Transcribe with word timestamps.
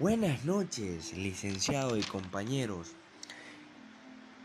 Buenas 0.00 0.44
noches, 0.44 1.16
licenciado 1.16 1.96
y 1.96 2.02
compañeros. 2.02 2.96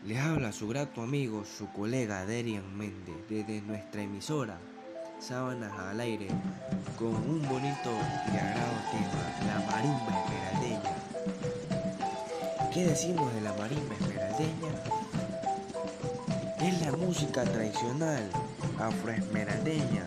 Les 0.06 0.16
habla 0.20 0.52
su 0.52 0.68
grato 0.68 1.02
amigo, 1.02 1.44
su 1.44 1.66
colega 1.72 2.24
Derian 2.24 2.78
Méndez, 2.78 3.16
desde 3.28 3.60
nuestra 3.62 4.00
emisora 4.00 4.60
Sábanas 5.18 5.76
al 5.76 5.98
Aire, 5.98 6.28
con 6.96 7.16
un 7.16 7.42
bonito 7.48 7.90
y 8.32 8.36
agrado 8.36 8.78
tema, 8.92 9.34
la 9.44 9.58
marimba 9.66 10.24
esmeraldeña. 10.24 10.94
¿Qué 12.72 12.84
decimos 12.84 13.34
de 13.34 13.40
la 13.40 13.52
marimba 13.54 13.96
esmeraldeña? 13.96 14.70
Es 16.60 16.80
la 16.80 16.92
música 16.92 17.42
tradicional 17.42 18.30
afroesmeraldeña. 18.78 20.06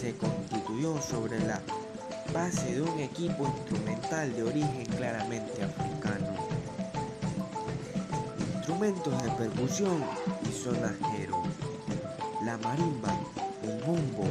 Se 0.00 0.14
constituyó 0.16 1.02
sobre 1.02 1.40
la 1.40 1.60
base 2.32 2.74
de 2.74 2.82
un 2.82 2.98
equipo 3.00 3.46
instrumental 3.46 4.34
de 4.34 4.42
origen 4.42 4.84
claramente 4.96 5.62
africano. 5.62 6.34
Instrumentos 8.56 9.22
de 9.22 9.30
percusión 9.30 10.04
y 10.48 10.52
sonajero. 10.52 11.42
La 12.44 12.58
marimba, 12.58 13.16
el 13.62 13.82
bombo, 13.82 14.26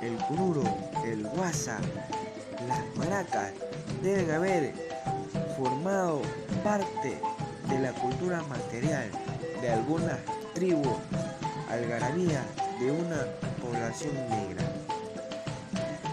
el 0.00 0.16
cururo, 0.26 0.62
el 1.04 1.26
guasa, 1.26 1.78
las 2.66 2.96
maracas 2.96 3.52
deben 4.02 4.30
haber 4.30 4.74
formado 5.56 6.22
parte 6.62 7.20
de 7.68 7.78
la 7.78 7.92
cultura 7.92 8.42
material 8.44 9.10
de 9.60 9.70
algunas 9.70 10.18
tribus 10.54 10.96
algarabías 11.68 12.44
de 12.80 12.90
una 12.90 13.24
población 13.60 14.14
negra. 14.30 14.79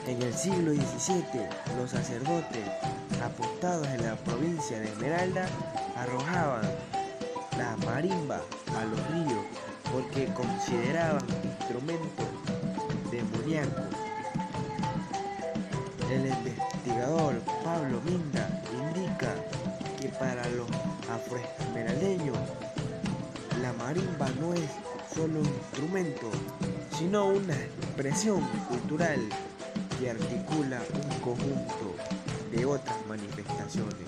En 0.08 0.22
el 0.22 0.34
siglo 0.34 0.72
XVII, 0.72 1.42
los 1.78 1.92
sacerdotes 1.92 2.64
apostados 3.22 3.86
en 3.90 4.04
la 4.04 4.16
provincia 4.16 4.80
de 4.80 4.86
Esmeralda 4.86 5.46
arrojaban 5.98 6.62
la 7.58 7.76
marimba 7.86 8.42
a 8.78 8.86
los 8.86 9.08
ríos 9.12 9.44
porque 9.92 10.28
consideraban 10.34 11.26
instrumento 11.44 12.24
demoníaco. 13.12 13.82
El 16.10 16.28
investigador 16.28 17.42
Pablo 17.66 18.00
Minda 18.06 18.62
indica 18.72 19.36
que 20.00 20.08
para 20.08 20.48
los 20.52 20.70
afroesmeraldeños 21.12 22.38
la 23.62 23.74
marimba 23.74 24.30
no 24.40 24.54
es 24.54 24.70
solo 25.14 25.42
un 25.42 25.48
instrumento, 25.48 26.32
sino 26.98 27.26
una 27.28 27.56
expresión 27.56 28.40
cultural 28.70 29.20
que 30.00 30.12
articula 30.12 30.82
un 30.94 31.20
conjunto 31.20 31.96
de 32.52 32.66
otras 32.66 32.98
manifestaciones. 33.08 34.08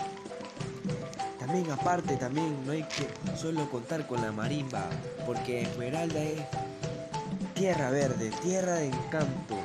También 1.40 1.72
aparte, 1.72 2.16
también 2.16 2.64
no 2.66 2.74
hay 2.74 2.84
que 2.84 3.08
solo 3.36 3.70
contar 3.70 4.06
con 4.06 4.22
la 4.22 4.32
marimba, 4.32 4.88
porque 5.26 5.64
Esmeralda 5.64 6.22
es 6.22 6.42
tierra 7.56 7.90
verde, 7.90 8.32
tierra 8.44 8.76
de 8.76 8.88
encanto, 8.88 9.56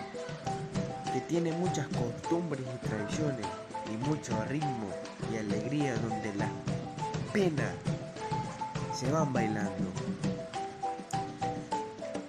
que 1.12 1.20
tiene 1.20 1.52
muchas 1.52 1.86
costumbres 1.88 2.62
y 2.62 2.86
tradiciones 2.86 3.46
y 3.92 4.08
mucho 4.08 4.32
ritmo 4.46 4.88
y 5.32 5.36
alegría 5.36 5.94
donde 5.96 6.34
las 6.36 6.50
penas 7.32 7.72
se 8.94 9.10
van 9.10 9.32
bailando. 9.32 9.90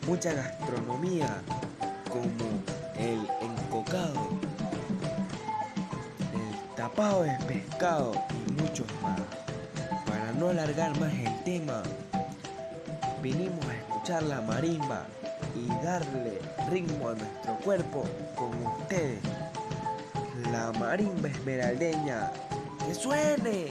Mucha 0.05 0.33
gastronomía 0.33 1.41
como 2.09 2.84
el 2.97 3.27
encocado, 3.41 4.29
el 6.33 6.75
tapado 6.75 7.23
de 7.23 7.38
pescado 7.47 8.13
y 8.47 8.61
muchos 8.61 8.88
más. 9.01 9.19
Para 10.05 10.31
no 10.33 10.49
alargar 10.49 10.97
más 10.99 11.13
el 11.13 11.43
tema, 11.43 11.83
vinimos 13.21 13.66
a 13.66 13.75
escuchar 13.75 14.23
la 14.23 14.41
marimba 14.41 15.05
y 15.55 15.67
darle 15.84 16.39
ritmo 16.69 17.09
a 17.09 17.16
nuestro 17.16 17.55
cuerpo 17.63 18.03
con 18.35 18.51
ustedes. 18.66 19.19
La 20.51 20.72
marimba 20.73 21.29
esmeraldeña, 21.29 22.31
que 22.85 22.94
suene. 22.94 23.67